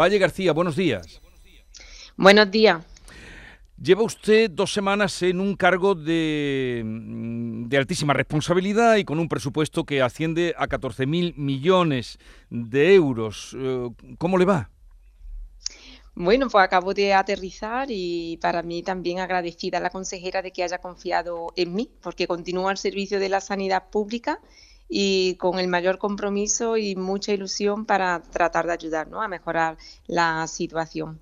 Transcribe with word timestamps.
Valle 0.00 0.18
García, 0.18 0.54
buenos 0.54 0.76
días. 0.76 1.20
Buenos 2.16 2.50
días. 2.50 2.82
Lleva 3.76 4.02
usted 4.02 4.50
dos 4.50 4.72
semanas 4.72 5.20
en 5.20 5.40
un 5.40 5.56
cargo 5.56 5.94
de, 5.94 6.82
de 7.66 7.76
altísima 7.76 8.14
responsabilidad 8.14 8.96
y 8.96 9.04
con 9.04 9.18
un 9.18 9.28
presupuesto 9.28 9.84
que 9.84 10.00
asciende 10.00 10.54
a 10.56 10.68
14.000 10.68 11.34
millones 11.36 12.18
de 12.48 12.94
euros. 12.94 13.54
Eh, 13.58 13.90
¿Cómo 14.16 14.38
le 14.38 14.46
va? 14.46 14.70
Bueno, 16.14 16.48
pues 16.48 16.64
acabo 16.64 16.94
de 16.94 17.12
aterrizar 17.12 17.88
y 17.90 18.38
para 18.40 18.62
mí 18.62 18.82
también 18.82 19.18
agradecida 19.18 19.76
a 19.78 19.80
la 19.82 19.90
consejera 19.90 20.40
de 20.40 20.50
que 20.50 20.62
haya 20.62 20.78
confiado 20.78 21.52
en 21.56 21.74
mí, 21.74 21.90
porque 22.00 22.26
continúo 22.26 22.70
al 22.70 22.78
servicio 22.78 23.20
de 23.20 23.28
la 23.28 23.42
sanidad 23.42 23.90
pública 23.90 24.40
y 24.90 25.36
con 25.36 25.60
el 25.60 25.68
mayor 25.68 25.98
compromiso 25.98 26.76
y 26.76 26.96
mucha 26.96 27.32
ilusión 27.32 27.86
para 27.86 28.20
tratar 28.20 28.66
de 28.66 28.72
ayudar 28.72 29.08
a 29.14 29.28
mejorar 29.28 29.78
la 30.08 30.46
situación. 30.48 31.20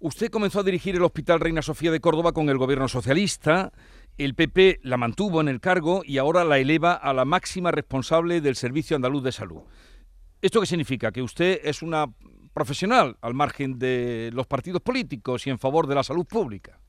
Usted 0.00 0.30
comenzó 0.30 0.60
a 0.60 0.62
dirigir 0.62 0.96
el 0.96 1.02
Hospital 1.02 1.40
Reina 1.40 1.60
Sofía 1.60 1.90
de 1.90 2.00
Córdoba 2.00 2.32
con 2.32 2.48
el 2.48 2.56
gobierno 2.56 2.88
socialista. 2.88 3.72
El 4.16 4.34
PP 4.34 4.80
la 4.82 4.96
mantuvo 4.96 5.40
en 5.40 5.48
el 5.48 5.60
cargo 5.60 6.02
y 6.04 6.18
ahora 6.18 6.44
la 6.44 6.58
eleva 6.58 6.94
a 6.94 7.12
la 7.12 7.24
máxima 7.24 7.70
responsable 7.72 8.40
del 8.40 8.56
Servicio 8.56 8.96
Andaluz 8.96 9.22
de 9.22 9.32
Salud. 9.32 9.62
¿Esto 10.40 10.60
qué 10.60 10.66
significa? 10.66 11.12
Que 11.12 11.20
usted 11.20 11.60
es 11.64 11.82
una 11.82 12.06
profesional 12.54 13.16
al 13.20 13.34
margen 13.34 13.78
de 13.78 14.30
los 14.32 14.46
partidos 14.46 14.80
políticos 14.80 15.46
y 15.46 15.50
en 15.50 15.58
favor 15.58 15.86
de 15.86 15.94
la 15.94 16.02
salud 16.02 16.24
pública. 16.24 16.80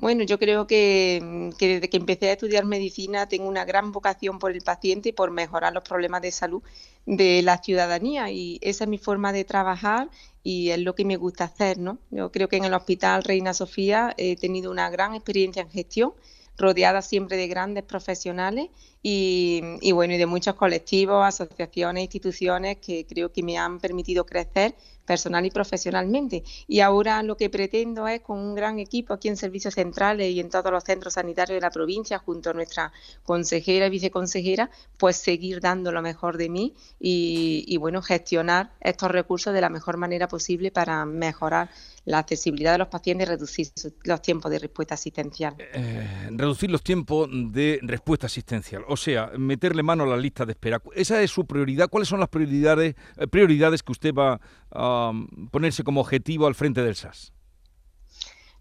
Bueno, 0.00 0.22
yo 0.22 0.38
creo 0.38 0.68
que, 0.68 1.50
desde 1.58 1.90
que 1.90 1.96
empecé 1.96 2.28
a 2.28 2.32
estudiar 2.34 2.64
medicina 2.64 3.28
tengo 3.28 3.48
una 3.48 3.64
gran 3.64 3.90
vocación 3.90 4.38
por 4.38 4.52
el 4.52 4.60
paciente 4.60 5.08
y 5.08 5.12
por 5.12 5.32
mejorar 5.32 5.72
los 5.72 5.82
problemas 5.82 6.22
de 6.22 6.30
salud 6.30 6.62
de 7.04 7.42
la 7.42 7.58
ciudadanía 7.58 8.30
y 8.30 8.60
esa 8.62 8.84
es 8.84 8.90
mi 8.90 8.98
forma 8.98 9.32
de 9.32 9.42
trabajar 9.42 10.08
y 10.44 10.70
es 10.70 10.78
lo 10.78 10.94
que 10.94 11.04
me 11.04 11.16
gusta 11.16 11.44
hacer, 11.44 11.78
¿no? 11.78 11.98
Yo 12.12 12.30
creo 12.30 12.48
que 12.48 12.58
en 12.58 12.64
el 12.64 12.74
Hospital 12.74 13.24
Reina 13.24 13.52
Sofía 13.54 14.14
he 14.18 14.36
tenido 14.36 14.70
una 14.70 14.88
gran 14.88 15.16
experiencia 15.16 15.62
en 15.62 15.70
gestión 15.70 16.14
rodeada 16.56 17.02
siempre 17.02 17.36
de 17.36 17.48
grandes 17.48 17.82
profesionales 17.82 18.68
y, 19.02 19.62
bueno, 19.92 20.14
y 20.14 20.16
de 20.16 20.26
muchos 20.26 20.54
colectivos, 20.54 21.24
asociaciones, 21.24 22.04
instituciones 22.04 22.76
que 22.78 23.04
creo 23.04 23.32
que 23.32 23.42
me 23.42 23.58
han 23.58 23.80
permitido 23.80 24.24
crecer 24.26 24.76
personal 25.08 25.44
y 25.46 25.50
profesionalmente. 25.50 26.44
Y 26.68 26.80
ahora 26.80 27.22
lo 27.22 27.36
que 27.36 27.48
pretendo 27.50 28.06
es, 28.06 28.20
con 28.20 28.38
un 28.38 28.54
gran 28.54 28.78
equipo 28.78 29.14
aquí 29.14 29.28
en 29.28 29.36
servicios 29.36 29.74
centrales 29.74 30.30
y 30.30 30.38
en 30.38 30.50
todos 30.50 30.70
los 30.70 30.84
centros 30.84 31.14
sanitarios 31.14 31.56
de 31.56 31.62
la 31.62 31.70
provincia, 31.70 32.18
junto 32.18 32.50
a 32.50 32.52
nuestra 32.52 32.92
consejera 33.24 33.86
y 33.86 33.90
viceconsejera, 33.90 34.70
pues 34.98 35.16
seguir 35.16 35.60
dando 35.60 35.90
lo 35.90 36.02
mejor 36.02 36.36
de 36.36 36.50
mí 36.50 36.74
y, 37.00 37.64
y 37.66 37.76
bueno, 37.78 38.02
gestionar 38.02 38.70
estos 38.80 39.10
recursos 39.10 39.54
de 39.54 39.62
la 39.62 39.70
mejor 39.70 39.96
manera 39.96 40.28
posible 40.28 40.70
para 40.70 41.06
mejorar 41.06 41.70
la 42.08 42.20
accesibilidad 42.20 42.72
de 42.72 42.78
los 42.78 42.88
pacientes 42.88 43.26
y 43.26 43.30
reducir 43.30 43.68
los 44.04 44.22
tiempos 44.22 44.50
de 44.50 44.58
respuesta 44.58 44.94
asistencial. 44.94 45.54
Eh, 45.58 46.30
reducir 46.30 46.70
los 46.70 46.82
tiempos 46.82 47.28
de 47.30 47.80
respuesta 47.82 48.26
asistencial, 48.26 48.82
o 48.88 48.96
sea, 48.96 49.32
meterle 49.36 49.82
mano 49.82 50.04
a 50.04 50.06
la 50.06 50.16
lista 50.16 50.46
de 50.46 50.52
espera. 50.52 50.80
Esa 50.94 51.20
es 51.20 51.30
su 51.30 51.44
prioridad. 51.46 51.90
¿Cuáles 51.90 52.08
son 52.08 52.20
las 52.20 52.30
prioridades, 52.30 52.94
eh, 53.18 53.26
prioridades 53.26 53.82
que 53.82 53.92
usted 53.92 54.14
va 54.14 54.40
a 54.70 55.12
ponerse 55.50 55.84
como 55.84 56.00
objetivo 56.00 56.46
al 56.46 56.54
frente 56.54 56.82
del 56.82 56.94
SAS? 56.94 57.34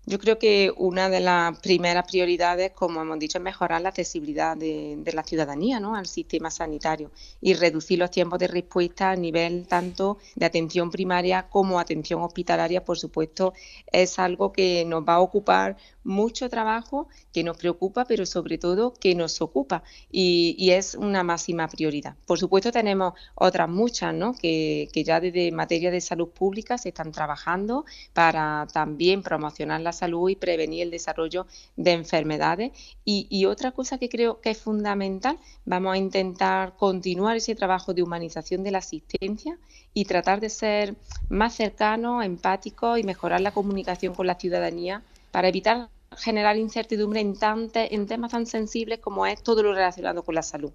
Yo 0.09 0.19
creo 0.19 0.39
que 0.39 0.71
una 0.77 1.09
de 1.09 1.19
las 1.19 1.59
primeras 1.59 2.07
prioridades, 2.07 2.71
como 2.71 3.01
hemos 3.01 3.19
dicho, 3.19 3.39
es 3.39 3.43
mejorar 3.43 3.81
la 3.81 3.89
accesibilidad 3.89 4.55
de, 4.55 4.97
la 5.13 5.21
ciudadanía 5.21 5.79
al 5.79 6.05
sistema 6.05 6.49
sanitario 6.49 7.11
y 7.41 7.55
reducir 7.55 7.99
los 7.99 8.09
tiempos 8.09 8.39
de 8.39 8.47
respuesta 8.47 9.11
a 9.11 9.17
nivel 9.17 9.67
tanto 9.67 10.17
de 10.35 10.45
atención 10.45 10.91
primaria 10.91 11.49
como 11.49 11.77
atención 11.77 12.21
hospitalaria, 12.21 12.85
por 12.85 12.97
supuesto, 12.97 13.53
es 13.91 14.17
algo 14.17 14.53
que 14.53 14.85
nos 14.85 15.03
va 15.03 15.15
a 15.15 15.19
ocupar 15.19 15.75
mucho 16.05 16.49
trabajo, 16.49 17.09
que 17.33 17.43
nos 17.43 17.57
preocupa, 17.57 18.05
pero 18.05 18.25
sobre 18.25 18.57
todo 18.57 18.93
que 18.93 19.13
nos 19.13 19.41
ocupa 19.41 19.83
y, 20.09 20.71
es 20.71 20.95
una 20.95 21.23
máxima 21.23 21.67
prioridad. 21.67 22.15
Por 22.25 22.39
supuesto, 22.39 22.71
tenemos 22.71 23.13
otras 23.35 23.67
muchas 23.67 24.13
¿no? 24.13 24.33
que, 24.33 24.87
que 24.93 25.03
ya 25.03 25.19
desde 25.19 25.51
materia 25.51 25.91
de 25.91 25.99
salud 25.99 26.29
pública 26.29 26.77
se 26.77 26.89
están 26.89 27.11
trabajando 27.11 27.85
para 28.13 28.67
también 28.71 29.21
promocionar 29.21 29.81
la 29.81 29.91
salud 29.97 30.29
y 30.29 30.35
prevenir 30.35 30.83
el 30.83 30.91
desarrollo 30.91 31.45
de 31.75 31.91
enfermedades. 31.91 32.71
Y, 33.03 33.45
otra 33.45 33.71
cosa 33.71 33.97
que 33.97 34.09
creo 34.09 34.41
que 34.41 34.51
es 34.51 34.57
fundamental, 34.57 35.37
vamos 35.65 35.93
a 35.93 35.97
intentar 35.97 36.75
continuar 36.77 37.37
ese 37.37 37.55
trabajo 37.55 37.93
de 37.93 38.03
humanización 38.03 38.63
de 38.63 38.71
la 38.71 38.79
asistencia 38.79 39.57
y 39.93 40.05
tratar 40.05 40.39
de 40.39 40.49
ser 40.49 40.95
más 41.29 41.55
cercanos, 41.55 42.23
empáticos 42.23 42.99
y 42.99 43.03
mejorar 43.03 43.41
la 43.41 43.51
comunicación 43.51 44.13
con 44.13 44.27
la 44.27 44.35
ciudadanía 44.35 45.03
para 45.31 45.47
evitar 45.47 45.89
generar 46.17 46.57
incertidumbre 46.57 47.19
en, 47.19 47.35
en 47.73 48.07
temas 48.07 48.31
tan 48.31 48.45
sensibles 48.45 48.99
como 48.99 49.25
es 49.25 49.41
todo 49.43 49.63
lo 49.63 49.73
relacionado 49.73 50.23
con 50.23 50.35
la 50.35 50.43
salud. 50.43 50.71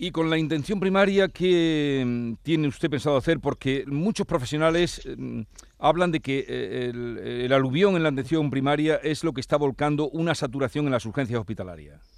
Y 0.00 0.12
con 0.12 0.30
la 0.30 0.38
intención 0.38 0.78
primaria 0.78 1.28
que 1.28 2.04
mm, 2.06 2.34
tiene 2.42 2.68
usted 2.68 2.88
pensado 2.88 3.16
hacer, 3.16 3.40
porque 3.40 3.84
muchos 3.88 4.26
profesionales 4.26 5.02
mm, 5.16 5.40
hablan 5.78 6.12
de 6.12 6.20
que 6.20 6.46
eh, 6.48 7.44
el, 7.44 7.52
aluvión 7.52 7.96
en 7.96 8.04
la 8.04 8.10
atención 8.10 8.48
primaria 8.48 8.96
es 9.02 9.24
lo 9.24 9.32
que 9.32 9.40
está 9.40 9.56
volcando 9.56 10.08
una 10.08 10.36
saturación 10.36 10.86
en 10.86 10.92
las 10.92 11.04
urgencias 11.04 11.40
hospitalarias. 11.40 12.17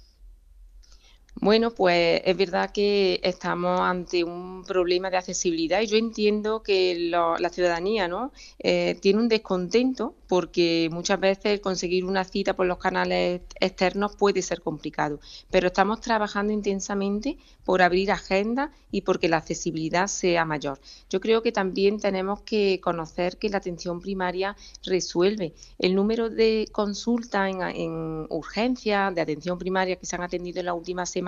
Bueno, 1.35 1.71
pues 1.71 2.21
es 2.25 2.37
verdad 2.37 2.71
que 2.71 3.19
estamos 3.23 3.79
ante 3.79 4.23
un 4.23 4.63
problema 4.63 5.09
de 5.09 5.17
accesibilidad 5.17 5.81
y 5.81 5.87
yo 5.87 5.97
entiendo 5.97 6.61
que 6.61 6.93
la 7.09 7.49
ciudadanía 7.49 8.07
¿no? 8.07 8.31
Eh, 8.59 8.97
tiene 9.01 9.19
un 9.21 9.27
descontento 9.27 10.13
porque 10.27 10.89
muchas 10.91 11.19
veces 11.19 11.59
conseguir 11.61 12.05
una 12.05 12.25
cita 12.25 12.53
por 12.53 12.67
los 12.67 12.77
canales 12.77 13.41
externos 13.59 14.15
puede 14.15 14.41
ser 14.41 14.61
complicado, 14.61 15.19
pero 15.49 15.67
estamos 15.67 15.99
trabajando 16.01 16.53
intensamente 16.53 17.37
por 17.65 17.81
abrir 17.81 18.11
agendas 18.11 18.69
y 18.91 19.01
porque 19.01 19.27
la 19.29 19.37
accesibilidad 19.37 20.07
sea 20.07 20.45
mayor. 20.45 20.79
Yo 21.09 21.21
creo 21.21 21.41
que 21.41 21.51
también 21.51 21.99
tenemos 21.99 22.41
que 22.41 22.79
conocer 22.81 23.37
que 23.37 23.49
la 23.49 23.57
atención 23.57 23.99
primaria 23.99 24.55
resuelve. 24.85 25.53
El 25.79 25.95
número 25.95 26.29
de 26.29 26.67
consultas 26.71 27.49
en, 27.49 27.61
en 27.61 28.27
urgencias 28.29 29.13
de 29.15 29.21
atención 29.21 29.57
primaria 29.57 29.95
que 29.95 30.05
se 30.05 30.15
han 30.15 30.23
atendido 30.23 30.59
en 30.59 30.65
la 30.67 30.73
última 30.73 31.05
semana 31.05 31.20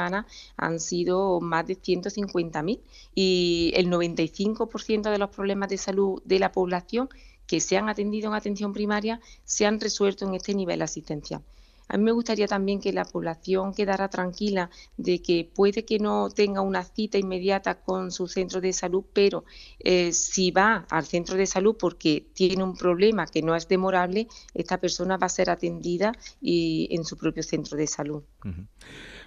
han 0.57 0.79
sido 0.79 1.39
más 1.41 1.67
de 1.67 1.77
150.000 1.77 2.81
y 3.15 3.71
el 3.75 3.89
95% 3.89 5.11
de 5.11 5.17
los 5.17 5.29
problemas 5.29 5.69
de 5.69 5.77
salud 5.77 6.21
de 6.25 6.39
la 6.39 6.51
población 6.51 7.09
que 7.47 7.59
se 7.59 7.77
han 7.77 7.89
atendido 7.89 8.29
en 8.29 8.35
atención 8.35 8.73
primaria 8.73 9.19
se 9.43 9.65
han 9.65 9.79
resuelto 9.79 10.27
en 10.27 10.33
este 10.35 10.53
nivel 10.53 10.81
asistencial. 10.81 11.41
A 11.89 11.97
mí 11.97 12.03
me 12.03 12.11
gustaría 12.11 12.47
también 12.47 12.79
que 12.79 12.93
la 12.93 13.05
población 13.05 13.73
quedara 13.73 14.09
tranquila 14.09 14.69
de 14.97 15.21
que 15.21 15.49
puede 15.53 15.85
que 15.85 15.99
no 15.99 16.29
tenga 16.29 16.61
una 16.61 16.83
cita 16.83 17.17
inmediata 17.17 17.81
con 17.81 18.11
su 18.11 18.27
centro 18.27 18.61
de 18.61 18.73
salud, 18.73 19.03
pero 19.13 19.43
eh, 19.79 20.13
si 20.13 20.51
va 20.51 20.87
al 20.89 21.05
centro 21.05 21.35
de 21.35 21.45
salud 21.45 21.75
porque 21.77 22.25
tiene 22.33 22.63
un 22.63 22.75
problema 22.75 23.27
que 23.27 23.41
no 23.41 23.55
es 23.55 23.67
demorable, 23.67 24.27
esta 24.53 24.79
persona 24.79 25.17
va 25.17 25.27
a 25.27 25.29
ser 25.29 25.49
atendida 25.49 26.13
y, 26.41 26.87
en 26.91 27.03
su 27.03 27.17
propio 27.17 27.43
centro 27.43 27.77
de 27.77 27.87
salud. 27.87 28.23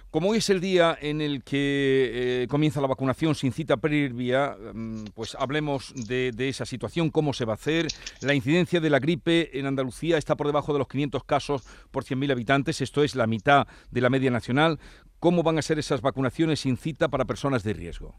Como 0.09 0.29
hoy 0.29 0.37
es 0.37 0.49
el 0.49 0.61
día 0.61 0.97
en 1.01 1.19
el 1.19 1.43
que 1.43 2.43
eh, 2.43 2.47
comienza 2.47 2.79
la 2.79 2.87
vacunación 2.87 3.35
sin 3.35 3.51
cita 3.51 3.75
previa, 3.75 4.55
mm, 4.73 5.07
pues 5.13 5.35
hablemos 5.37 5.93
de, 6.07 6.31
esa 6.47 6.65
situación, 6.65 7.09
cómo 7.09 7.33
se 7.33 7.43
va 7.43 7.53
a 7.53 7.55
hacer. 7.55 7.87
La 8.21 8.33
incidencia 8.33 8.79
de 8.79 8.89
la 8.89 8.99
gripe 8.99 9.59
en 9.59 9.65
Andalucía 9.65 10.17
está 10.17 10.37
por 10.37 10.47
debajo 10.47 10.71
de 10.71 10.79
los 10.79 10.87
500 10.87 11.25
casos 11.25 11.63
por 11.91 12.05
100.000 12.05 12.31
habitantes, 12.31 12.79
esto 12.79 13.03
es 13.03 13.15
la 13.15 13.27
mitad 13.27 13.67
de 13.91 14.01
la 14.01 14.09
media 14.09 14.31
nacional. 14.31 14.79
¿Cómo 15.19 15.43
van 15.43 15.57
a 15.57 15.61
ser 15.61 15.77
esas 15.77 15.99
vacunaciones 15.99 16.61
sin 16.61 16.77
cita 16.77 17.09
para 17.09 17.25
personas 17.25 17.63
de 17.63 17.73
riesgo? 17.73 18.15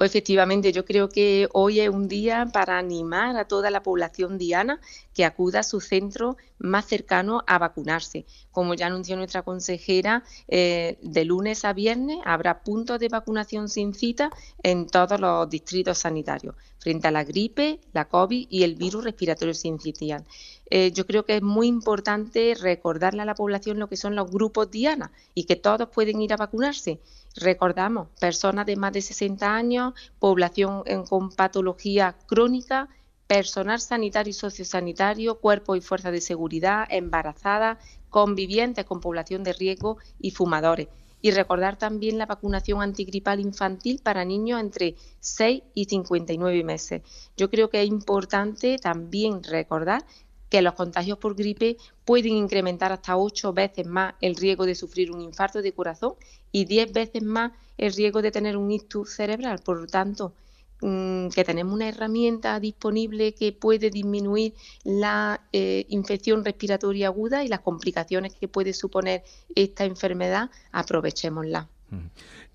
Pues 0.00 0.12
efectivamente, 0.12 0.72
yo 0.72 0.86
creo 0.86 1.10
que 1.10 1.46
hoy 1.52 1.80
es 1.80 1.90
un 1.90 2.08
día 2.08 2.48
para 2.50 2.78
animar 2.78 3.36
a 3.36 3.44
toda 3.44 3.70
la 3.70 3.82
población 3.82 4.38
diana 4.38 4.80
que 5.12 5.26
acuda 5.26 5.60
a 5.60 5.62
su 5.62 5.82
centro 5.82 6.38
más 6.56 6.86
cercano 6.86 7.44
a 7.46 7.58
vacunarse. 7.58 8.24
Como 8.50 8.72
ya 8.72 8.86
anunció 8.86 9.14
nuestra 9.18 9.42
consejera, 9.42 10.24
eh, 10.48 10.96
de 11.02 11.26
lunes 11.26 11.66
a 11.66 11.74
viernes 11.74 12.16
habrá 12.24 12.62
puntos 12.62 12.98
de 12.98 13.10
vacunación 13.10 13.68
sin 13.68 13.92
cita 13.92 14.30
en 14.62 14.86
todos 14.86 15.20
los 15.20 15.50
distritos 15.50 15.98
sanitarios, 15.98 16.54
frente 16.78 17.08
a 17.08 17.10
la 17.10 17.24
gripe, 17.24 17.78
la 17.92 18.08
COVID 18.08 18.46
y 18.48 18.62
el 18.62 18.76
virus 18.76 19.04
respiratorio 19.04 19.52
sincitial. 19.52 20.24
Eh, 20.70 20.92
yo 20.92 21.04
creo 21.04 21.24
que 21.24 21.36
es 21.36 21.42
muy 21.42 21.66
importante 21.66 22.54
recordarle 22.54 23.22
a 23.22 23.24
la 23.24 23.34
población 23.34 23.80
lo 23.80 23.88
que 23.88 23.96
son 23.96 24.14
los 24.14 24.30
grupos 24.30 24.70
diana 24.70 25.10
y 25.34 25.44
que 25.44 25.56
todos 25.56 25.88
pueden 25.88 26.22
ir 26.22 26.32
a 26.32 26.36
vacunarse. 26.36 27.00
Recordamos, 27.34 28.08
personas 28.20 28.66
de 28.66 28.76
más 28.76 28.92
de 28.92 29.02
60 29.02 29.52
años, 29.52 29.94
población 30.20 30.84
con 31.08 31.30
patología 31.32 32.16
crónica, 32.26 32.88
personal 33.26 33.80
sanitario 33.80 34.30
y 34.30 34.34
sociosanitario, 34.34 35.38
cuerpo 35.38 35.76
y 35.76 35.80
fuerzas 35.80 36.12
de 36.12 36.20
seguridad, 36.20 36.86
embarazadas, 36.90 37.78
convivientes 38.08 38.84
con 38.84 39.00
población 39.00 39.44
de 39.44 39.52
riesgo 39.52 39.98
y 40.20 40.32
fumadores. 40.32 40.88
Y 41.22 41.32
recordar 41.32 41.76
también 41.76 42.16
la 42.16 42.26
vacunación 42.26 42.80
antigripal 42.80 43.40
infantil 43.40 44.00
para 44.02 44.24
niños 44.24 44.60
entre 44.60 44.96
6 45.20 45.62
y 45.74 45.84
59 45.84 46.64
meses. 46.64 47.02
Yo 47.36 47.50
creo 47.50 47.70
que 47.70 47.82
es 47.82 47.88
importante 47.88 48.78
también 48.78 49.42
recordar 49.44 50.02
que 50.50 50.60
los 50.60 50.74
contagios 50.74 51.16
por 51.16 51.34
gripe 51.34 51.78
pueden 52.04 52.34
incrementar 52.34 52.92
hasta 52.92 53.16
8 53.16 53.52
veces 53.52 53.86
más 53.86 54.14
el 54.20 54.36
riesgo 54.36 54.66
de 54.66 54.74
sufrir 54.74 55.12
un 55.12 55.22
infarto 55.22 55.62
de 55.62 55.72
corazón 55.72 56.14
y 56.52 56.64
10 56.64 56.92
veces 56.92 57.22
más 57.22 57.52
el 57.78 57.94
riesgo 57.94 58.20
de 58.20 58.32
tener 58.32 58.56
un 58.56 58.70
ictus 58.70 59.14
cerebral. 59.14 59.60
Por 59.60 59.80
lo 59.80 59.86
tanto, 59.86 60.34
mm, 60.82 61.28
que 61.28 61.44
tenemos 61.44 61.72
una 61.72 61.88
herramienta 61.88 62.58
disponible 62.58 63.32
que 63.32 63.52
puede 63.52 63.90
disminuir 63.90 64.54
la 64.82 65.40
eh, 65.52 65.86
infección 65.88 66.44
respiratoria 66.44 67.06
aguda 67.06 67.44
y 67.44 67.48
las 67.48 67.60
complicaciones 67.60 68.34
que 68.34 68.48
puede 68.48 68.72
suponer 68.74 69.22
esta 69.54 69.84
enfermedad, 69.84 70.50
aprovechémosla. 70.72 71.68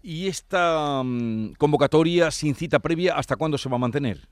¿Y 0.03 0.27
esta 0.27 1.01
mm, 1.03 1.53
convocatoria 1.57 2.30
sin 2.30 2.56
cita 2.56 2.80
previa, 2.80 3.15
hasta 3.15 3.38
cuándo 3.38 3.57
se 3.57 3.69
va 3.69 3.77
a 3.77 3.80
mantener? 3.80 4.27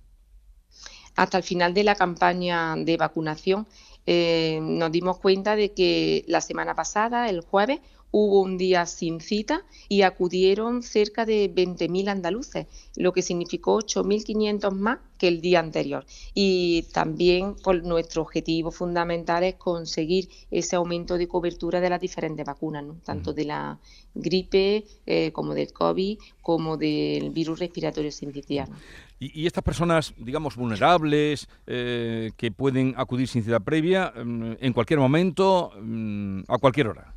Hasta 1.15 1.37
el 1.37 1.43
final 1.43 1.73
de 1.73 1.83
la 1.83 1.95
campaña 1.95 2.75
de 2.77 2.97
vacunación. 2.97 3.67
Eh, 4.05 4.59
nos 4.61 4.91
dimos 4.91 5.19
cuenta 5.19 5.55
de 5.55 5.73
que 5.73 6.25
la 6.27 6.41
semana 6.41 6.75
pasada, 6.75 7.29
el 7.29 7.41
jueves, 7.41 7.79
hubo 8.13 8.41
un 8.41 8.59
día 8.59 8.85
sin 8.85 9.19
cita 9.19 9.65
y 9.89 10.03
acudieron 10.03 10.83
cerca 10.83 11.25
de 11.25 11.51
20.000 11.51 12.09
andaluces, 12.09 12.67
lo 12.95 13.11
que 13.11 13.23
significó 13.23 13.79
8.500 13.79 14.71
más 14.71 14.99
que 15.17 15.27
el 15.27 15.41
día 15.41 15.59
anterior. 15.59 16.05
Y 16.35 16.83
también 16.93 17.55
por 17.55 17.83
nuestro 17.83 18.21
objetivo 18.21 18.69
fundamental 18.69 19.43
es 19.43 19.55
conseguir 19.55 20.29
ese 20.51 20.75
aumento 20.75 21.17
de 21.17 21.27
cobertura 21.27 21.81
de 21.81 21.89
las 21.89 21.99
diferentes 21.99 22.45
vacunas, 22.45 22.85
tanto 23.03 23.33
de 23.33 23.45
la 23.45 23.79
gripe 24.13 24.85
eh, 25.07 25.31
como 25.31 25.55
del 25.55 25.73
COVID, 25.73 26.19
como 26.39 26.77
del 26.77 27.31
virus 27.31 27.57
respiratorio 27.57 28.11
sincitial. 28.11 28.69
Y, 29.19 29.47
estas 29.47 29.63
personas, 29.63 30.13
digamos, 30.17 30.55
vulnerables, 30.55 31.47
eh, 31.65 32.31
que 32.37 32.51
pueden 32.51 32.93
acudir 32.95 33.27
sin 33.27 33.43
cita 33.43 33.59
previa, 33.59 34.11
mm, 34.11 34.57
en 34.59 34.73
cualquier 34.73 34.99
momento, 34.99 35.71
mm, 35.81 36.41
a 36.47 36.57
cualquier 36.59 36.89
hora. 36.89 37.13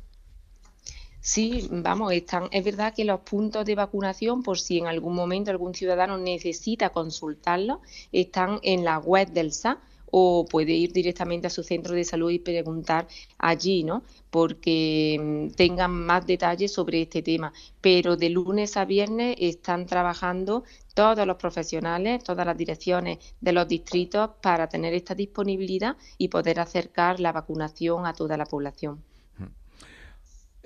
Sí, 1.27 1.67
vamos, 1.69 2.13
están, 2.13 2.47
es 2.51 2.63
verdad 2.63 2.93
que 2.95 3.03
los 3.03 3.19
puntos 3.19 3.65
de 3.65 3.75
vacunación, 3.75 4.43
por 4.43 4.57
si 4.59 4.77
en 4.77 4.87
algún 4.87 5.13
momento 5.13 5.51
algún 5.51 5.73
ciudadano 5.73 6.17
necesita 6.17 6.91
consultarlos, 6.91 7.79
están 8.13 8.59
en 8.63 8.85
la 8.85 8.97
web 8.99 9.29
del 9.31 9.51
SA 9.51 9.77
o 10.09 10.45
puede 10.45 10.71
ir 10.71 10.93
directamente 10.93 11.47
a 11.47 11.49
su 11.49 11.63
centro 11.63 11.93
de 11.95 12.05
salud 12.05 12.31
y 12.31 12.39
preguntar 12.39 13.09
allí, 13.39 13.83
¿no? 13.83 14.03
Porque 14.29 15.19
mm, 15.21 15.55
tengan 15.55 15.91
más 15.91 16.25
detalles 16.25 16.71
sobre 16.71 17.01
este 17.01 17.21
tema. 17.21 17.51
Pero 17.81 18.15
de 18.15 18.29
lunes 18.29 18.77
a 18.77 18.85
viernes 18.85 19.35
están 19.37 19.85
trabajando 19.85 20.63
todos 20.93 21.27
los 21.27 21.35
profesionales, 21.35 22.23
todas 22.23 22.45
las 22.45 22.57
direcciones 22.57 23.17
de 23.41 23.51
los 23.51 23.67
distritos 23.67 24.29
para 24.41 24.69
tener 24.69 24.93
esta 24.93 25.13
disponibilidad 25.13 25.97
y 26.17 26.29
poder 26.29 26.61
acercar 26.61 27.19
la 27.19 27.33
vacunación 27.33 28.05
a 28.05 28.13
toda 28.13 28.37
la 28.37 28.45
población. 28.45 29.03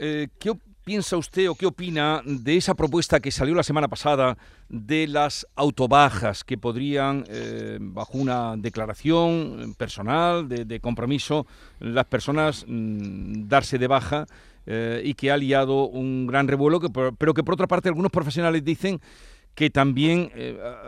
Eh, 0.04 0.30
¿Qué 0.40 0.52
piensa 0.84 1.16
usted 1.16 1.48
o 1.48 1.54
qué 1.54 1.68
opina 1.68 2.24
de 2.26 2.58
esa 2.58 2.74
propuesta 2.74 3.20
que 3.20 3.30
salió 3.30 3.54
la 3.54 3.62
semana 3.62 3.88
pasada 3.88 4.36
de 4.68 5.06
las 5.06 5.46
autobajas 5.56 6.44
que 6.44 6.58
podrían, 6.58 7.24
eh, 7.30 7.78
bajo 7.80 8.18
una 8.18 8.58
declaración 8.58 9.76
personal 9.78 10.50
de, 10.50 10.80
compromiso, 10.80 11.46
las 11.80 12.06
personas 12.06 12.66
mm, 12.68 13.48
darse 13.48 13.78
de 13.78 13.86
baja 13.86 14.26
eh, 14.66 15.04
y 15.06 15.14
que 15.14 15.30
ha 15.30 15.38
liado 15.38 15.88
un 15.88 16.26
gran 16.26 16.48
revuelo, 16.48 16.80
pero 17.16 17.36
que 17.36 17.44
por 17.44 17.54
otra 17.54 17.68
parte 17.68 17.88
algunos 17.88 18.12
profesionales 18.12 18.66
dicen 18.66 19.00
que 19.54 19.70
también 19.70 20.32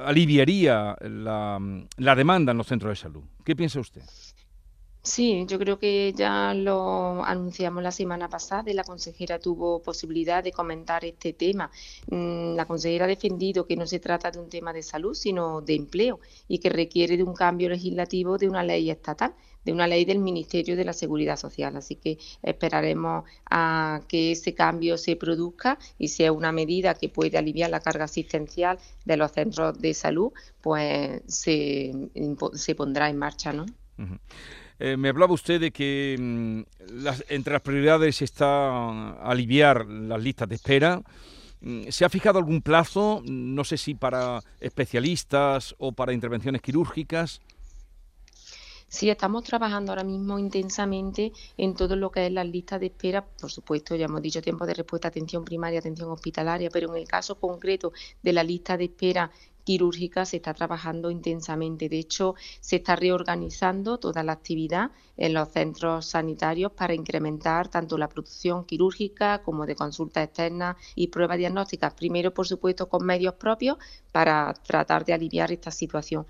aliviaría 0.06 0.96
la 1.02 2.16
demanda 2.16 2.52
en 2.52 2.58
los 2.58 2.66
centros 2.66 2.90
de 2.90 2.96
salud. 2.96 3.24
¿Qué 3.44 3.56
piensa 3.56 3.80
usted? 3.80 4.02
Sí, 5.06 5.46
yo 5.50 5.60
creo 5.60 5.78
que 5.80 6.14
ya 6.16 6.54
lo 6.54 7.26
anunciamos 7.26 7.84
la 7.84 7.92
semana 7.92 8.30
pasada 8.30 8.72
y 8.72 8.74
la 8.74 8.86
consejera 8.86 9.38
tuvo 9.38 9.82
posibilidad 9.82 10.42
de 10.42 10.54
comentar 10.54 11.04
este 11.04 11.34
tema. 11.34 11.70
Mm, 12.10 12.56
la 12.56 12.66
consejera 12.66 13.04
ha 13.04 13.08
defendido 13.10 13.66
que 13.68 13.76
no 13.76 13.86
se 13.86 14.00
trata 14.00 14.32
de 14.32 14.40
un 14.40 14.50
tema 14.50 14.72
de 14.72 14.82
salud, 14.82 15.14
sino 15.14 15.60
de 15.60 15.76
empleo 15.76 16.22
y 16.48 16.60
que 16.60 16.70
requiere 16.70 17.18
de 17.18 17.24
un 17.24 17.34
cambio 17.34 17.68
legislativo 17.68 18.38
de 18.38 18.48
una 18.48 18.64
ley 18.64 18.90
estatal, 18.90 19.36
de 19.66 19.74
una 19.74 19.88
ley 19.88 20.06
del 20.06 20.20
Ministerio 20.20 20.78
de 20.78 20.86
la 20.86 20.94
Seguridad 20.94 21.36
Social. 21.36 21.76
Así 21.76 21.96
que 21.98 22.18
esperaremos 22.42 23.26
a 23.50 24.02
que 24.08 24.32
ese 24.32 24.54
cambio 24.54 24.98
se 24.98 25.18
produzca 25.18 25.80
y 25.98 26.08
sea 26.10 26.32
una 26.32 26.54
medida 26.54 26.94
que 26.94 27.10
puede 27.10 27.38
aliviar 27.38 27.70
la 27.72 27.82
carga 27.82 28.06
asistencial 28.06 28.80
de 29.04 29.18
los 29.18 29.32
centros 29.34 29.80
de 29.82 29.94
salud, 29.94 30.32
pues 30.62 31.22
se, 31.28 31.92
se 32.54 32.76
pondrá 32.76 33.10
en 33.10 33.18
marcha, 33.18 33.52
¿no? 33.52 33.66
Eh, 34.80 34.98
me 34.98 35.10
hablaba 35.10 35.34
usted 35.34 35.60
de 35.62 35.72
que 35.72 36.18
mm, 36.20 36.62
entre 37.30 37.54
las 37.54 37.62
prioridades 37.62 38.22
está 38.22 39.12
aliviar 39.22 39.86
las 39.86 40.22
listas 40.22 40.50
de 40.50 40.56
espera. 40.56 41.02
Mm, 41.62 41.90
¿Se 41.90 42.06
ha 42.06 42.10
fijado 42.10 42.40
algún 42.40 42.62
plazo? 42.62 43.22
No 43.26 43.64
sé 43.64 43.78
si 43.78 43.96
para 43.96 44.42
especialistas 44.60 45.76
o 45.78 45.92
para 45.92 46.14
intervenciones 46.14 46.62
quirúrgicas. 46.62 47.42
Sí, 48.94 49.10
estamos 49.10 49.44
trabajando 49.44 49.92
ahora 49.92 50.04
mismo 50.04 50.38
intensamente 50.38 51.32
en 51.58 51.74
todo 51.74 51.96
lo 51.96 52.12
que 52.12 52.28
es 52.28 52.32
las 52.32 52.46
listas 52.46 52.80
de 52.80 52.86
espera. 52.86 53.26
Por 53.26 53.50
supuesto, 53.50 53.96
ya 53.96 54.06
hemos 54.06 54.22
dicho 54.22 54.40
tiempo 54.40 54.68
de 54.68 54.76
respuesta, 54.76 55.08
atención 55.08 55.44
primaria, 55.44 55.80
atención 55.80 56.12
hospitalaria, 56.12 56.70
pero 56.70 56.92
en 56.92 57.02
el 57.02 57.08
caso 57.08 57.40
concreto 57.40 57.92
de 58.22 58.34
la 58.34 58.44
lista 58.44 58.78
de 58.78 58.84
espera 58.84 59.32
quirúrgica 59.64 60.26
se 60.26 60.38
está 60.38 60.54
trabajando 60.54 61.10
intensamente. 61.10 61.90
De 61.90 62.00
hecho, 62.00 62.36
se 62.60 62.78
está 62.78 62.96
reorganizando 62.96 63.98
toda 63.98 64.24
la 64.24 64.34
actividad 64.34 64.92
en 65.18 65.34
los 65.34 65.50
centros 65.50 66.06
sanitarios 66.06 66.72
para 66.72 66.94
incrementar 66.94 67.68
tanto 67.70 67.98
la 67.98 68.10
producción 68.10 68.66
quirúrgica 68.66 69.42
como 69.44 69.66
de 69.66 69.76
consultas 69.76 70.26
externas 70.26 70.76
y 70.96 71.08
pruebas 71.08 71.38
diagnósticas. 71.38 71.94
Primero, 71.94 72.34
por 72.34 72.48
supuesto, 72.48 72.90
con 72.90 73.06
medios 73.06 73.36
propios 73.36 73.78
para 74.12 74.54
tratar 74.54 75.06
de 75.06 75.14
aliviar 75.14 75.52
esta 75.52 75.72
situación. 75.72 76.26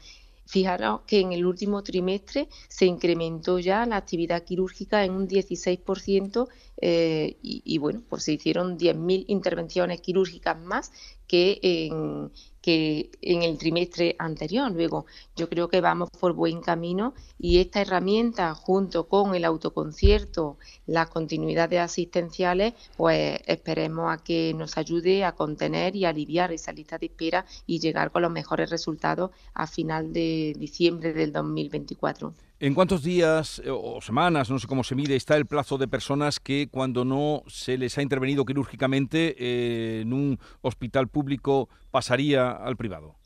Fijaros 0.46 1.02
que 1.08 1.22
en 1.22 1.32
el 1.32 1.46
último 1.46 1.84
trimestre 1.84 2.50
se 2.68 2.86
incrementó 2.86 3.60
ya 3.60 3.86
la 3.86 3.96
actividad 3.96 4.44
quirúrgica 4.44 5.06
en 5.06 5.14
un 5.14 5.28
16% 5.28 6.48
eh, 6.82 7.38
y, 7.42 7.78
bueno, 7.78 8.04
pues 8.10 8.24
se 8.24 8.34
hicieron 8.34 8.78
10.000 8.78 9.24
intervenciones 9.28 10.02
quirúrgicas 10.02 10.60
más 10.60 10.92
que 11.28 11.60
en, 11.62 12.30
que 12.64 13.12
en 13.22 13.44
el 13.44 13.58
trimestre 13.58 14.16
anterior. 14.18 14.72
Luego, 14.72 15.06
yo 15.36 15.50
creo 15.50 15.68
que 15.68 15.82
vamos 15.82 16.10
por 16.18 16.32
buen 16.32 16.62
camino 16.62 17.14
y 17.38 17.60
esta 17.60 17.82
herramienta, 17.82 18.56
junto 18.56 19.10
con 19.10 19.36
el 19.36 19.44
autoconcierto, 19.44 20.58
las 20.88 21.10
continuidades 21.10 21.82
asistenciales, 21.82 22.74
pues 22.96 23.42
esperemos 23.48 24.14
a 24.14 24.24
que 24.24 24.54
nos 24.56 24.78
ayude 24.78 25.26
a 25.26 25.34
contener 25.34 25.96
y 25.98 26.06
aliviar 26.06 26.54
esa 26.54 26.72
lista 26.72 26.98
de 26.98 27.08
espera 27.08 27.46
y 27.68 27.80
llegar 27.80 28.12
con 28.12 28.22
los 28.22 28.32
mejores 28.32 28.70
resultados 28.70 29.32
a 29.54 29.68
final 29.68 30.14
de 30.14 30.56
diciembre 30.58 31.12
del 31.12 31.34
2024. 31.34 32.34
¿En 32.64 32.74
cuántos 32.74 33.04
días 33.04 33.62
eh, 33.66 33.70
o 33.70 34.00
semanas, 34.00 34.50
no 34.50 34.58
sé 34.58 34.68
cómo 34.68 34.86
se 34.86 34.96
mide, 34.96 35.18
está 35.18 35.36
el 35.36 35.46
plazo 35.46 35.78
de 35.78 35.90
personas 35.90 36.40
que 36.40 36.70
cuando 36.72 37.04
no 37.04 37.44
se 37.46 37.78
les 37.78 37.98
ha 37.98 38.02
intervenido 38.02 38.46
quirúrgicamente 38.46 39.36
eh, 39.38 40.00
en 40.04 40.14
un 40.14 40.40
hospital 40.62 41.10
público 41.10 41.68
pasaría 41.92 42.52
al 42.52 42.78
privado? 42.78 43.18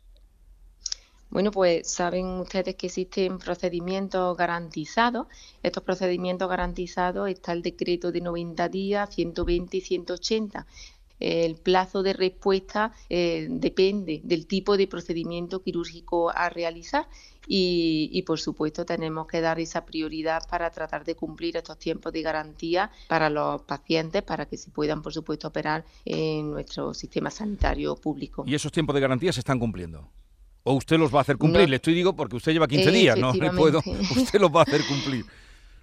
Bueno, 1.30 1.52
pues 1.52 1.88
saben 1.88 2.26
ustedes 2.40 2.74
que 2.74 2.88
existen 2.88 3.38
procedimientos 3.38 4.36
garantizados. 4.36 5.28
Estos 5.62 5.84
procedimientos 5.84 6.50
garantizados 6.50 7.30
está 7.30 7.52
el 7.52 7.62
decreto 7.62 8.12
de 8.12 8.22
90 8.22 8.70
días, 8.70 9.14
120 9.14 9.78
y 9.78 9.82
180. 9.82 10.66
El 11.20 11.56
plazo 11.56 12.04
de 12.04 12.14
respuesta 12.14 12.94
eh, 13.10 13.48
depende 13.50 14.22
del 14.24 14.48
tipo 14.48 14.78
de 14.78 14.88
procedimiento 14.88 15.64
quirúrgico 15.64 16.30
a 16.30 16.50
realizar 16.50 17.08
y, 17.48 18.22
por 18.24 18.40
supuesto 18.40 18.86
tenemos 18.86 19.26
que 19.28 19.42
dar 19.42 19.60
esa 19.60 19.86
prioridad 19.86 20.44
para 20.50 20.70
tratar 20.70 21.06
de 21.06 21.16
cumplir 21.16 21.56
estos 21.56 21.80
tiempos 21.80 22.12
de 22.12 22.22
garantía 22.22 22.92
para 23.08 23.30
los 23.30 23.62
pacientes 23.62 24.22
para 24.22 24.46
que 24.46 24.58
se 24.58 24.70
puedan 24.70 25.02
por 25.02 25.14
supuesto 25.14 25.48
operar 25.48 25.86
en 26.04 26.52
nuestro 26.52 26.94
sistema 26.94 27.32
sanitario 27.32 27.96
público. 27.96 28.44
¿Y 28.46 28.56
esos 28.56 28.72
tiempos 28.72 28.94
de 28.96 29.02
garantía 29.02 29.32
se 29.32 29.40
están 29.40 29.60
cumpliendo? 29.60 30.10
¿O 30.64 30.74
usted 30.74 30.98
los 30.98 31.14
va 31.14 31.20
a 31.20 31.22
hacer 31.22 31.38
cumplir? 31.38 31.70
Le 31.70 31.78
estoy 31.78 31.94
digo 31.94 32.14
porque 32.14 32.36
usted 32.36 32.52
lleva 32.52 32.68
15 32.68 32.92
días, 32.92 33.18
¿no? 33.18 33.32
puedo, 33.58 33.80
usted 34.16 34.40
los 34.40 34.52
va 34.52 34.60
a 34.60 34.64
hacer 34.64 34.82
cumplir. 34.86 35.26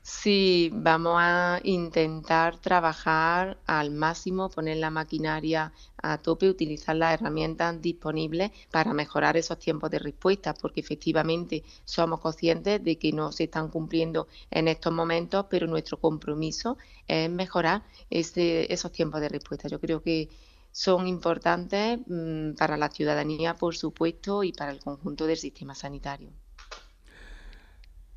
Sí, 0.07 0.71
vamos 0.73 1.15
a 1.19 1.61
intentar 1.65 2.59
trabajar 2.59 3.59
al 3.67 3.91
máximo, 3.91 4.51
poner 4.51 4.77
la 4.77 4.91
maquinaria 4.91 5.73
a 5.97 6.19
tope, 6.19 6.49
utilizar 6.51 6.95
las 6.97 7.15
herramientas 7.15 7.81
disponibles 7.81 8.51
para 8.71 8.93
mejorar 8.93 9.37
esos 9.39 9.59
tiempos 9.59 9.91
de 9.91 9.99
respuesta, 9.99 10.53
porque 10.55 10.81
efectivamente 10.81 11.65
somos 11.85 12.21
conscientes 12.21 12.85
de 12.85 12.99
que 12.99 13.13
no 13.13 13.33
se 13.33 13.45
están 13.45 13.69
cumpliendo 13.71 14.29
en 14.51 14.69
estos 14.69 14.93
momentos, 14.93 15.47
pero 15.51 15.67
nuestro 15.67 15.99
compromiso 15.99 16.77
es 17.09 17.31
mejorar 17.31 17.83
esos 18.11 18.93
tiempos 18.93 19.21
de 19.23 19.29
respuesta. 19.31 19.69
Yo 19.69 19.81
creo 19.81 20.03
que 20.03 20.29
son 20.71 21.07
importantes 21.09 21.99
mm, 22.07 22.53
para 22.57 22.77
la 22.77 22.91
ciudadanía, 22.91 23.55
por 23.57 23.75
supuesto, 23.75 24.45
y 24.45 24.53
para 24.53 24.71
el 24.73 24.81
conjunto 24.81 25.27
del 25.27 25.39
sistema 25.39 25.75
sanitario. 25.75 26.31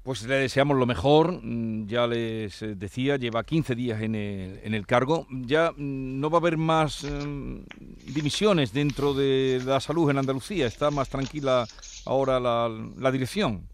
Pues 0.08 0.24
le 0.24 0.36
deseamos 0.36 0.78
lo 0.78 0.86
mejor, 0.86 1.42
mm, 1.44 1.86
ya 1.88 2.08
les 2.08 2.62
eh, 2.62 2.76
decía, 2.76 3.18
lleva 3.18 3.44
15 3.44 3.76
días 3.76 4.02
en 4.02 4.16
el, 4.16 4.58
en 4.64 4.74
el 4.74 4.88
cargo, 4.88 5.28
ya 5.30 5.72
mm, 5.72 6.22
no 6.22 6.30
va 6.30 6.38
a 6.38 6.40
haber 6.40 6.56
más 6.56 7.04
em, 7.04 7.66
dimisiones 8.06 8.72
dentro 8.72 9.14
de 9.14 9.62
la 9.66 9.82
salud 9.82 10.10
en 10.10 10.18
Andalucía, 10.18 10.66
está 10.66 10.92
más 10.92 11.10
tranquila 11.10 11.68
ahora 12.06 12.40
la, 12.40 13.12
dirección. 13.12 13.68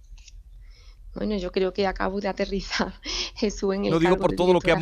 Bueno, 1.13 1.37
yo 1.37 1.51
creo 1.51 1.71
que 1.71 1.85
acabo 1.85 2.19
de 2.19 2.29
aterrizar 2.29 2.95
Jesús 3.35 3.75
en 3.75 3.85
el 3.85 3.91
no 3.91 3.99
digo 3.99 4.17
por 4.17 4.33
todo 4.33 4.53
lo 4.53 4.59
que 4.59 4.73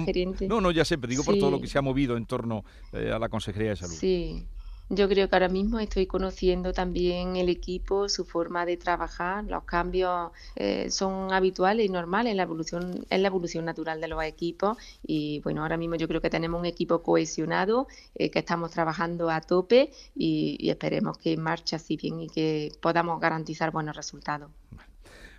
No, 0.48 0.62
no, 0.62 0.72
ya 0.72 0.86
sé, 0.86 0.98
pero 0.98 1.12
digo 1.12 1.26
por 1.26 1.38
todo 1.38 1.52
lo 1.52 1.60
que 1.60 1.68
se 1.68 1.78
ha 1.78 1.82
movido 1.82 2.16
en 2.16 2.28
torno 2.28 2.64
eh, 2.94 3.12
a 3.14 3.20
la 3.20 3.28
Consejería 3.28 3.72
de 3.72 3.76
Salud. 3.76 3.96
Sí, 3.96 4.48
yo 4.94 5.08
creo 5.08 5.30
que 5.30 5.36
ahora 5.36 5.48
mismo 5.48 5.80
estoy 5.80 6.06
conociendo 6.06 6.74
también 6.74 7.38
el 7.38 7.48
equipo, 7.48 8.10
su 8.10 8.26
forma 8.26 8.66
de 8.66 8.76
trabajar. 8.76 9.46
Los 9.46 9.64
cambios 9.64 10.32
eh, 10.58 10.92
son 10.92 11.32
habituales 11.32 11.86
y 11.86 11.90
normales 11.90 12.32
en 12.32 12.38
la 12.38 12.44
evolución, 12.44 13.06
en 13.10 13.22
la 13.22 13.30
evolución 13.30 13.64
natural 13.64 14.02
de 14.02 14.10
los 14.10 14.22
equipos. 14.22 14.78
Y 15.02 15.40
bueno, 15.46 15.62
ahora 15.62 15.78
mismo 15.78 15.96
yo 15.96 16.10
creo 16.10 16.20
que 16.22 16.30
tenemos 16.30 16.60
un 16.60 16.66
equipo 16.66 17.02
cohesionado, 17.04 17.88
eh, 18.16 18.30
que 18.30 18.40
estamos 18.40 18.72
trabajando 18.72 19.30
a 19.30 19.40
tope 19.40 19.92
y, 20.14 20.70
esperemos 20.70 21.18
que 21.18 21.38
marche 21.38 21.76
así 21.78 21.96
bien 21.96 22.22
y 22.22 22.28
que 22.28 22.72
podamos 22.82 23.20
garantizar 23.22 23.72
buenos 23.72 23.96
resultados. 23.96 24.52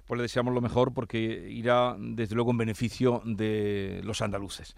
Pues 0.07 0.19
le 0.19 0.23
deseamos 0.23 0.53
lo 0.53 0.61
mejor 0.61 0.93
porque 0.93 1.19
irá 1.51 1.97
desde 1.99 2.35
luego 2.35 2.51
en 2.51 2.59
beneficio 2.59 3.23
de 3.25 4.01
los 4.05 4.21
andaluces. 4.21 4.75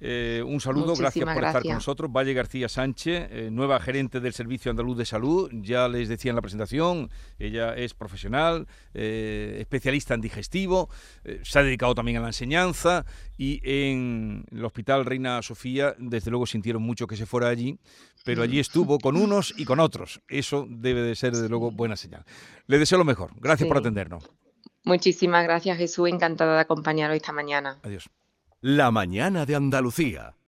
Eh, 0.00 0.42
un 0.46 0.60
saludo, 0.60 0.94
gracias 0.94 1.24
por 1.24 1.44
estar 1.44 1.62
con 1.62 1.74
nosotros. 1.74 2.10
Valle 2.12 2.34
García 2.34 2.68
Sánchez, 2.68 3.28
eh, 3.30 3.48
nueva 3.50 3.80
gerente 3.80 4.20
del 4.20 4.32
Servicio 4.32 4.70
Andaluz 4.70 4.98
de 4.98 5.04
Salud. 5.04 5.50
Ya 5.52 5.88
les 5.88 6.08
decía 6.08 6.30
en 6.30 6.36
la 6.36 6.42
presentación, 6.42 7.10
ella 7.38 7.74
es 7.74 7.94
profesional, 7.94 8.66
eh, 8.94 9.56
especialista 9.60 10.14
en 10.14 10.20
digestivo, 10.20 10.88
se 11.42 11.58
ha 11.58 11.62
dedicado 11.62 11.94
también 11.94 12.18
a 12.18 12.20
la 12.20 12.28
enseñanza 12.28 13.04
y 13.38 13.60
en 13.64 14.44
el 14.50 14.64
Hospital 14.64 15.04
Reina 15.04 15.40
Sofía, 15.42 15.94
desde 15.98 16.30
luego 16.30 16.46
sintieron 16.46 16.82
mucho 16.82 17.06
que 17.06 17.16
se 17.16 17.26
fuera 17.26 17.48
allí, 17.48 17.78
pero 18.24 18.42
allí 18.42 18.58
estuvo 18.58 18.98
con 18.98 19.16
unos 19.16 19.54
y 19.56 19.64
con 19.64 19.80
otros. 19.80 20.20
Eso 20.28 20.66
debe 20.68 21.02
de 21.02 21.14
ser, 21.14 21.32
desde 21.32 21.48
luego, 21.48 21.70
buena 21.70 21.96
señal. 21.96 22.24
Le 22.66 22.78
deseo 22.78 22.98
lo 22.98 23.04
mejor. 23.04 23.30
Gracias 23.40 23.68
por 23.68 23.78
atendernos. 23.78 24.30
Muchísimas 24.86 25.42
gracias, 25.42 25.76
Jesús. 25.78 26.08
Encantada 26.08 26.54
de 26.54 26.60
acompañaros 26.60 27.16
esta 27.16 27.32
mañana. 27.32 27.80
Adiós. 27.82 28.08
La 28.60 28.92
mañana 28.92 29.44
de 29.44 29.56
Andalucía. 29.56 30.36